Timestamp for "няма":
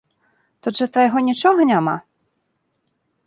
1.71-1.93